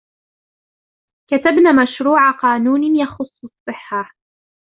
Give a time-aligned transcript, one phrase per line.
[1.29, 4.11] كتبن مشروع قانون يخص الصحة.